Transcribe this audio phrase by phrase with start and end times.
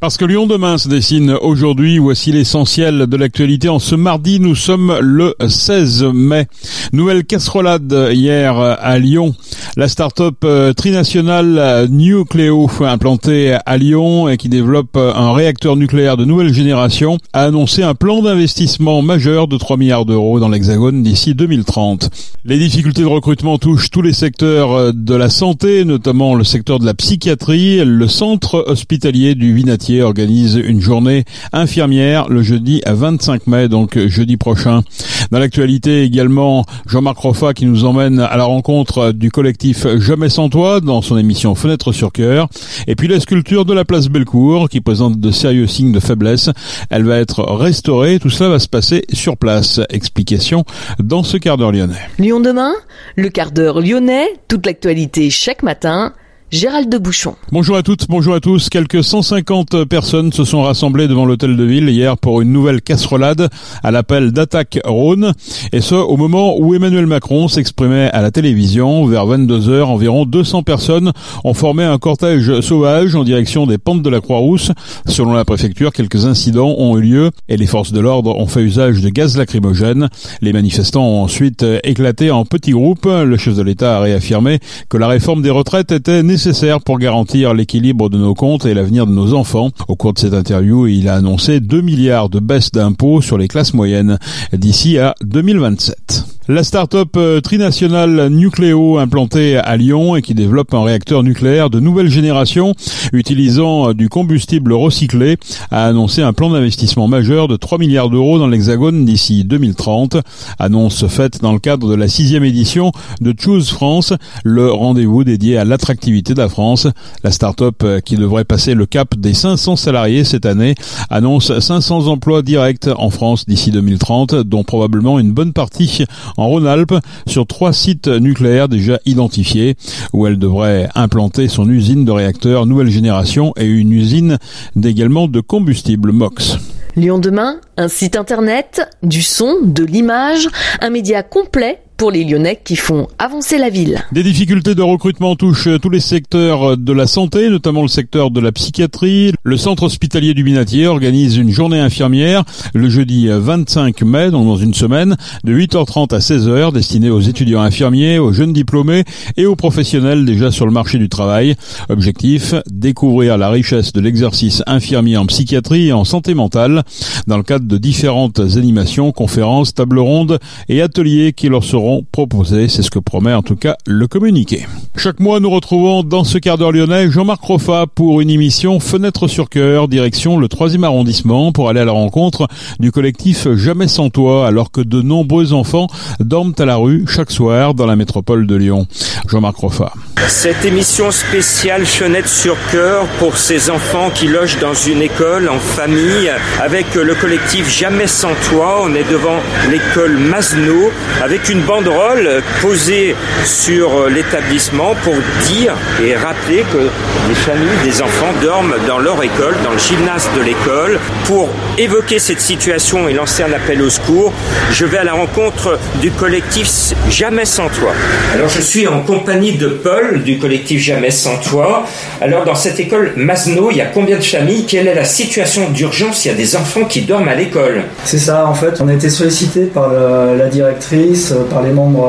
[0.00, 3.68] Parce que Lyon demain se dessine aujourd'hui, voici l'essentiel de l'actualité.
[3.68, 6.46] En ce mardi, nous sommes le 16 mai.
[6.94, 9.34] Nouvelle casserolade hier à Lyon.
[9.76, 16.24] La start-up euh, trinationale Nucléo, implantée à Lyon et qui développe un réacteur nucléaire de
[16.24, 21.34] nouvelle génération, a annoncé un plan d'investissement majeur de 3 milliards d'euros dans l'Hexagone d'ici
[21.34, 22.08] 2030.
[22.46, 26.86] Les difficultés de recrutement touchent tous les secteurs de la santé, notamment le secteur de
[26.86, 27.84] la psychiatrie.
[27.84, 33.98] Le centre hospitalier du Vinatier organise une journée infirmière le jeudi à 25 mai, donc
[33.98, 34.82] jeudi prochain.
[35.30, 40.48] Dans l'actualité également, Jean-Marc Roffa qui nous emmène à la rencontre du collectif Jamais sans
[40.48, 42.48] toi dans son émission Fenêtre sur cœur.
[42.86, 46.50] Et puis la sculpture de la place Bellecour qui présente de sérieux signes de faiblesse.
[46.90, 48.18] Elle va être restaurée.
[48.18, 49.80] Tout cela va se passer sur place.
[49.90, 50.64] Explication
[50.98, 52.08] dans ce quart d'heure lyonnais.
[52.18, 52.72] Lyon demain,
[53.16, 56.12] le quart d'heure lyonnais, toute l'actualité chaque matin
[56.52, 57.36] Gérald de Bouchon.
[57.52, 58.70] Bonjour à toutes, bonjour à tous.
[58.70, 63.48] Quelques 150 personnes se sont rassemblées devant l'hôtel de ville hier pour une nouvelle casserolade
[63.84, 65.32] à l'appel d'Attaque Rhône.
[65.70, 69.06] Et ce, au moment où Emmanuel Macron s'exprimait à la télévision.
[69.06, 71.12] Vers 22 heures, environ 200 personnes
[71.44, 74.72] ont formé un cortège sauvage en direction des pentes de la Croix-Rousse.
[75.06, 78.62] Selon la préfecture, quelques incidents ont eu lieu et les forces de l'ordre ont fait
[78.62, 80.08] usage de gaz lacrymogène.
[80.40, 83.06] Les manifestants ont ensuite éclaté en petits groupes.
[83.06, 86.98] Le chef de l'État a réaffirmé que la réforme des retraites était nécessaire nécessaire pour
[86.98, 89.72] garantir l'équilibre de nos comptes et l'avenir de nos enfants.
[89.88, 93.46] Au cours de cette interview, il a annoncé 2 milliards de baisses d'impôts sur les
[93.46, 94.18] classes moyennes
[94.54, 96.29] d'ici à 2027.
[96.52, 101.78] La start-up euh, trinationale Nucléo implantée à Lyon et qui développe un réacteur nucléaire de
[101.78, 102.74] nouvelle génération
[103.12, 105.36] utilisant euh, du combustible recyclé
[105.70, 110.16] a annoncé un plan d'investissement majeur de 3 milliards d'euros dans l'Hexagone d'ici 2030.
[110.58, 112.90] Annonce faite dans le cadre de la sixième édition
[113.20, 114.12] de Choose France,
[114.42, 116.88] le rendez-vous dédié à l'attractivité de la France.
[117.22, 120.74] La start-up euh, qui devrait passer le cap des 500 salariés cette année
[121.10, 126.04] annonce 500 emplois directs en France d'ici 2030, dont probablement une bonne partie
[126.40, 126.94] en Rhône-Alpes
[127.26, 129.76] sur trois sites nucléaires déjà identifiés
[130.12, 134.38] où elle devrait implanter son usine de réacteurs nouvelle génération et une usine
[134.82, 136.56] également de combustible MOX.
[136.96, 140.48] Lyon demain, un site internet, du son, de l'image,
[140.80, 144.02] un média complet pour les Lyonnais qui font avancer la ville.
[144.10, 148.40] Des difficultés de recrutement touchent tous les secteurs de la santé, notamment le secteur de
[148.40, 149.34] la psychiatrie.
[149.42, 154.56] Le centre hospitalier du Binatier organise une journée infirmière le jeudi 25 mai, donc dans
[154.56, 159.04] une semaine, de 8h30 à 16h, destinée aux étudiants infirmiers, aux jeunes diplômés
[159.36, 161.54] et aux professionnels déjà sur le marché du travail.
[161.90, 166.82] Objectif, découvrir la richesse de l'exercice infirmier en psychiatrie et en santé mentale
[167.26, 170.38] dans le cadre de différentes animations, conférences, tables rondes
[170.70, 174.66] et ateliers qui leur seront proposé, c'est ce que promet en tout cas le communiqué.
[174.96, 179.28] Chaque mois, nous retrouvons dans ce quart d'heure lyonnais Jean-Marc Roffa pour une émission Fenêtre
[179.28, 184.10] sur cœur, direction le 3 arrondissement pour aller à la rencontre du collectif Jamais sans
[184.10, 185.86] toi, alors que de nombreux enfants
[186.20, 188.86] dorment à la rue chaque soir dans la métropole de Lyon.
[189.28, 189.92] Jean-Marc Roffa.
[190.28, 195.58] Cette émission spéciale Fenêtre sur cœur pour ces enfants qui logent dans une école en
[195.58, 196.30] famille
[196.60, 198.80] avec le collectif Jamais sans toi.
[198.82, 199.40] On est devant
[199.70, 200.90] l'école Masno
[201.22, 205.14] avec une bande banderole posée sur l'établissement pour
[205.46, 206.88] dire et rappeler que
[207.28, 210.98] les familles des enfants dorment dans leur école, dans le gymnase de l'école.
[211.24, 211.48] Pour
[211.78, 214.32] évoquer cette situation et lancer un appel au secours,
[214.72, 216.68] je vais à la rencontre du collectif
[217.08, 217.92] Jamais sans toi.
[218.34, 221.84] Alors je suis en compagnie de Paul du collectif Jamais sans toi.
[222.20, 224.64] Alors dans cette école Masno, il y a combien de familles?
[224.66, 226.24] Quelle est la situation d'urgence?
[226.24, 227.84] Il y a des enfants qui dorment à l'école.
[228.04, 228.80] C'est ça en fait.
[228.80, 232.08] On a été sollicité par la directrice, par les membres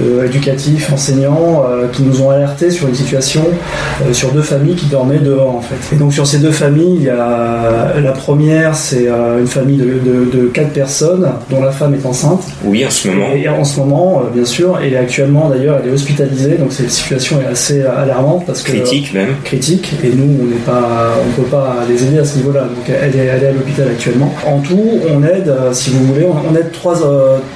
[0.00, 3.42] euh, éducatifs, enseignants, euh, qui nous ont alertés sur une situation
[4.02, 5.94] euh, sur deux familles qui dormaient dehors en fait.
[5.94, 10.50] Et donc sur ces deux familles, il y a la première, c'est une famille de,
[10.52, 12.42] quatre personnes dont la femme est enceinte.
[12.64, 13.26] Oui, en ce moment.
[13.34, 17.40] Et en ce moment, bien sûr, et actuellement d'ailleurs, elle est hospitalisée, donc cette situation
[17.40, 19.34] est assez alarmante parce que critique même.
[19.44, 19.92] Critique.
[20.04, 22.62] Et nous, on n'est pas, on peut pas les aider à ce niveau-là.
[22.62, 24.32] Donc elle est, elle est à l'hôpital actuellement.
[24.46, 26.94] En tout, on aide, si vous voulez, on aide trois,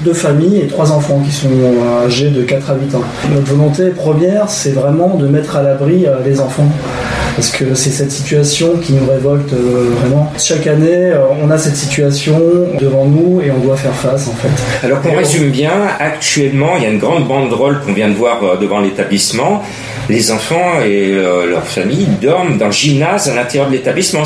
[0.02, 1.48] deux familles et trois enfants qui sont
[2.04, 3.02] âgés de 4 à 8 ans.
[3.32, 6.70] Notre volonté première, c'est vraiment de mettre à l'abri euh, les enfants
[7.38, 10.32] parce que c'est cette situation qui nous révolte vraiment.
[10.36, 12.40] Chaque année, on a cette situation
[12.80, 14.48] devant nous et on doit faire face en fait.
[14.84, 15.70] Alors qu'on résume bien,
[16.00, 19.62] actuellement, il y a une grande banderole qu'on vient de voir devant l'établissement
[20.08, 24.22] les enfants et euh, leurs familles dorment dans le gymnase à l'intérieur de l'établissement.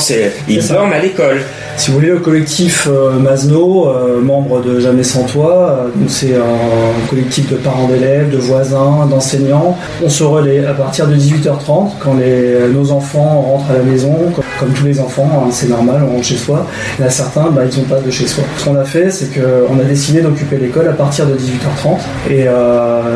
[0.49, 1.43] Ils dorment à l'école.
[1.77, 7.09] Si vous voulez, le collectif euh, Masno, euh, membre de Jamais sans toi, c'est un
[7.09, 9.77] collectif de parents d'élèves, de voisins, d'enseignants.
[10.05, 14.33] On se relaie à partir de 18h30 quand nos enfants rentrent à la maison,
[14.63, 16.67] comme, tous les enfants, hein, c'est normal, on rentre chez soi.
[16.99, 18.45] Il y en a certains, bah, ils n'ont pas de chez soi.
[18.57, 21.99] Ce qu'on a fait, c'est qu'on a décidé d'occuper l'école à partir de 18h30
[22.31, 22.47] et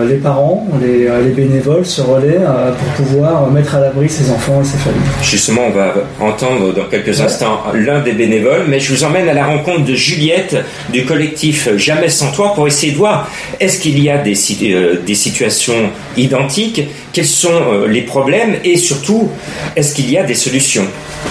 [0.08, 4.60] les parents, les, les bénévoles se relaient euh, pour pouvoir mettre à l'abri ses enfants
[4.60, 5.00] et ses familles.
[5.22, 9.34] Justement, on va entendre dans quelques instants l'un des bénévoles, mais je vous emmène à
[9.34, 10.56] la rencontre de Juliette
[10.92, 15.00] du collectif Jamais sans toi pour essayer de voir est-ce qu'il y a des, euh,
[15.04, 16.82] des situations identiques,
[17.12, 18.56] quels sont euh, les problèmes?
[18.64, 19.31] Et surtout
[19.75, 20.87] est-ce qu'il y a des solutions?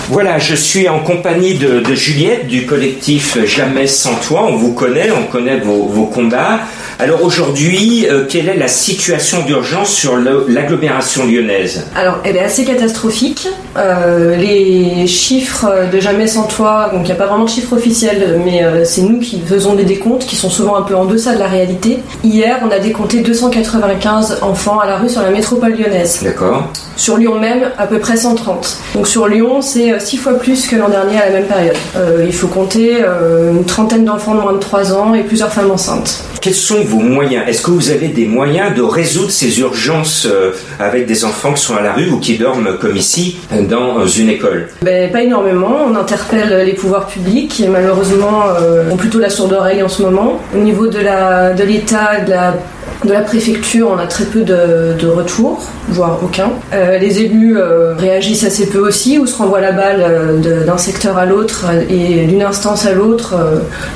[0.10, 4.46] Voilà, je suis en compagnie de, Juliette du collectif Jamais sans toi.
[4.48, 6.60] On vous connaît, on connaît vos, vos combats.
[6.98, 12.63] Alors aujourd'hui, euh, quelle est la situation d'urgence sur l'agglomération lyonnaise Alors, elle est assez
[12.63, 13.50] catastrophique.
[13.78, 17.74] Euh, les chiffres de Jamais sans toi, donc il n'y a pas vraiment de chiffres
[17.75, 21.06] officiels, mais euh, c'est nous qui faisons des décomptes qui sont souvent un peu en
[21.06, 22.00] deçà de la réalité.
[22.24, 26.22] Hier, on a décompté 295 enfants à la rue sur la métropole lyonnaise.
[26.24, 26.69] D'accord.
[26.96, 28.78] Sur Lyon même, à peu près 130.
[28.94, 31.76] Donc sur Lyon, c'est 6 fois plus que l'an dernier à la même période.
[32.26, 33.04] il faut compter
[33.52, 36.24] une trentaine d'enfants de moins de 3 ans et plusieurs femmes enceintes.
[36.46, 37.44] Quels sont vos moyens?
[37.48, 41.64] Est-ce que vous avez des moyens de résoudre ces urgences euh, avec des enfants qui
[41.64, 43.38] sont à la rue ou qui dorment comme ici
[43.68, 44.68] dans euh, une école?
[44.84, 45.76] Ben, Pas énormément.
[45.88, 50.04] On interpelle les pouvoirs publics qui malheureusement euh, ont plutôt la sourde oreille en ce
[50.04, 50.40] moment.
[50.56, 52.54] Au niveau de l'État de de la
[53.04, 56.52] de la préfecture, on a très peu de, retours, voire aucun.
[56.74, 60.78] Euh, les élus euh, réagissent assez peu aussi, ou se renvoient la balle euh, d'un
[60.78, 63.36] secteur à l'autre et d'une instance à l'autre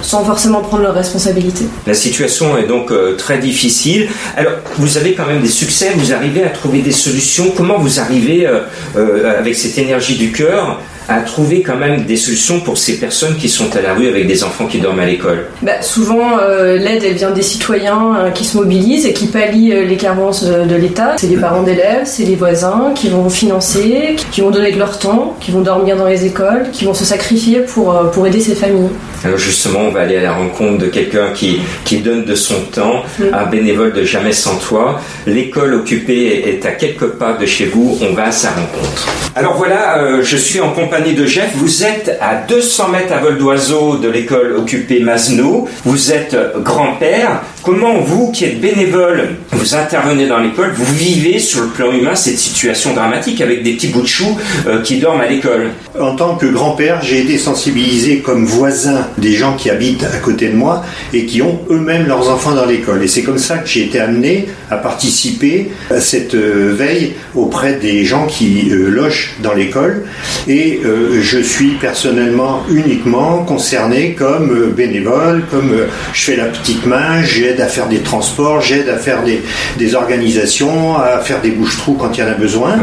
[0.02, 1.66] sans forcément prendre leurs responsabilités.
[1.88, 4.08] La situation est donc très difficile.
[4.36, 7.52] Alors, vous avez quand même des succès, vous arrivez à trouver des solutions.
[7.56, 8.48] Comment vous arrivez,
[8.96, 13.50] avec cette énergie du cœur, à trouver quand même des solutions pour ces personnes qui
[13.50, 17.04] sont à la rue avec des enfants qui dorment à l'école bah, Souvent, euh, l'aide,
[17.04, 20.76] elle vient des citoyens euh, qui se mobilisent et qui pallient euh, les carences de,
[20.76, 21.16] l'État.
[21.18, 25.00] C'est les parents d'élèves, c'est les voisins qui vont financer, qui vont donner de leur
[25.00, 28.54] temps, qui vont dormir dans les écoles, qui vont se sacrifier pour, pour aider ces
[28.54, 28.90] familles.
[29.26, 32.62] Alors justement, on va aller à la rencontre de quelqu'un qui, qui donne de son
[32.72, 33.24] temps, mm.
[33.34, 35.02] un bénévole de Jamais sans toi.
[35.26, 39.08] L'école occupée est à quelques pas de chez vous, on va à sa rencontre.
[39.36, 41.52] Alors voilà, je suis en compagnie de Jeff.
[41.56, 45.68] Vous êtes à 200 mètres à vol d'oiseau de l'école occupée Masno.
[45.86, 47.42] Vous êtes grand-père.
[47.64, 52.16] Comment vous, qui êtes bénévole, vous intervenez dans l'école, vous vivez sur le plan humain
[52.16, 55.72] cette situation dramatique avec des petits bouts de choux euh, qui dorment à l'école?
[56.00, 60.48] En tant que grand-père, j'ai été sensibilisé comme voisin des gens qui habitent à côté
[60.48, 63.04] de moi et qui ont eux-mêmes leurs enfants dans l'école.
[63.04, 67.74] Et c'est comme ça que j'ai été amené à participer à cette euh, veille auprès
[67.74, 70.06] des gens qui euh, logent dans l'école.
[70.48, 70.80] Et
[71.22, 75.72] je suis personnellement uniquement concerné comme bénévole, comme
[76.14, 79.42] je fais la petite main, j'aide à faire des transports, j'aide à faire des,
[79.78, 82.78] des, organisations, à faire des bouches-trous quand il y en a besoin.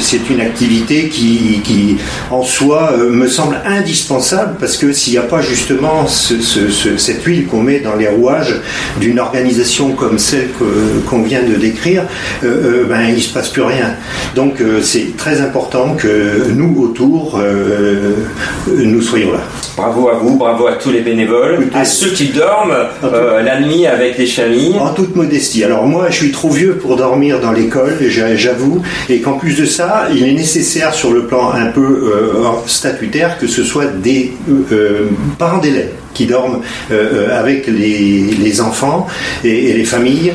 [0.00, 1.96] C'est une activité qui, qui
[2.30, 6.96] en soi, euh, me semble indispensable parce que s'il n'y a pas justement ce, ce,
[6.96, 8.54] cette huile qu'on met dans les rouages
[9.00, 10.48] d'une organisation comme celle
[11.08, 12.04] qu'on vient de décrire,
[12.44, 13.94] euh, euh, ben, il ne se passe plus rien.
[14.34, 17.29] Donc c'est très important que nous, autour,
[18.66, 19.40] nous soyons là.
[19.76, 24.18] Bravo à vous, bravo à tous les bénévoles, à ceux qui dorment la nuit avec
[24.18, 25.64] les familles En toute modestie.
[25.64, 29.64] Alors moi, je suis trop vieux pour dormir dans l'école, j'avoue, et qu'en plus de
[29.64, 34.32] ça, il est nécessaire sur le plan un peu euh, statutaire que ce soit des
[34.48, 35.08] euh, euh,
[35.38, 39.06] parents d'élèves qui dorment avec les, enfants
[39.44, 40.32] et, les familles.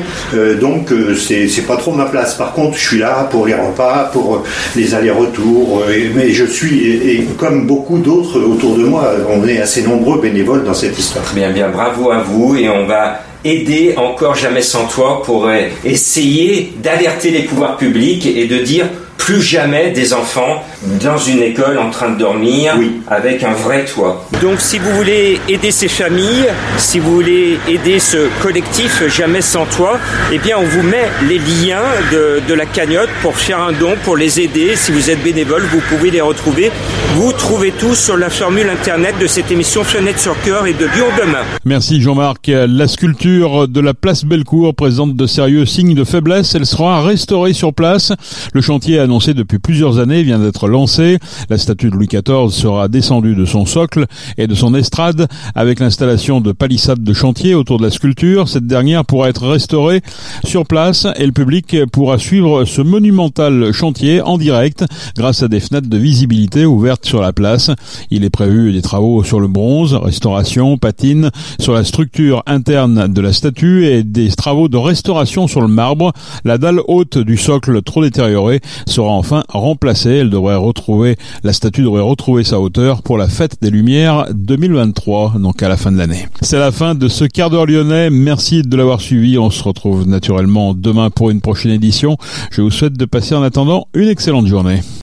[0.60, 2.34] donc c'est pas trop ma place.
[2.34, 4.42] Par contre, je suis là pour les repas, pour
[4.74, 5.84] les allers-retours.
[6.14, 10.64] mais je suis, et, comme beaucoup d'autres autour de moi, on est assez nombreux bénévoles
[10.64, 11.24] dans cette histoire.
[11.34, 12.56] Bien, bien, bravo à vous.
[12.56, 15.48] Et on va aider encore jamais sans toi pour
[15.84, 18.86] essayer d'alerter les pouvoirs publics et de dire
[19.18, 20.64] plus jamais des enfants
[21.02, 22.74] dans une école en train de dormir
[23.08, 24.26] avec un vrai toit.
[24.42, 26.46] Donc si vous voulez aider ces familles,
[26.76, 29.98] si vous voulez aider ce collectif Jamais sans toit,
[30.32, 31.82] eh bien on vous met les liens
[32.12, 34.76] de, de la cagnotte pour faire un don, pour les aider.
[34.76, 36.70] Si vous êtes bénévole, vous pouvez les retrouver.
[37.14, 40.84] Vous trouvez tout sur la formule internet de cette émission Fenêtre sur cœur et de
[40.84, 41.42] Lyon demain.
[41.64, 42.48] Merci Jean-Marc.
[42.48, 46.54] La sculpture de la place Bellecour présente de sérieux signes de faiblesse.
[46.54, 48.12] Elle sera restaurée sur place.
[48.52, 51.18] Le chantier a annoncé depuis plusieurs années vient d'être lancé.
[51.48, 55.78] La statue de Louis XIV sera descendue de son socle et de son estrade avec
[55.78, 58.48] l'installation de palissades de chantier autour de la sculpture.
[58.48, 60.02] Cette dernière pourra être restaurée
[60.44, 64.84] sur place et le public pourra suivre ce monumental chantier en direct
[65.16, 67.70] grâce à des fenêtres de visibilité ouvertes sur la place.
[68.10, 73.20] Il est prévu des travaux sur le bronze, restauration, patine, sur la structure interne de
[73.20, 76.12] la statue et des travaux de restauration sur le marbre.
[76.44, 78.60] La dalle haute du socle trop détériorée
[78.96, 80.10] sera enfin remplacée.
[80.10, 85.34] Elle devrait retrouver, la statue devrait retrouver sa hauteur pour la fête des Lumières 2023,
[85.38, 86.28] donc à la fin de l'année.
[86.40, 88.08] C'est la fin de ce quart d'heure lyonnais.
[88.10, 89.38] Merci de l'avoir suivi.
[89.38, 92.16] On se retrouve naturellement demain pour une prochaine édition.
[92.50, 94.80] Je vous souhaite de passer en attendant une excellente journée.